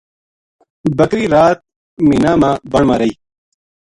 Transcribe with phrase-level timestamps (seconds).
[0.97, 1.59] بکری رات
[2.07, 3.13] مینہ ما بن ما رہی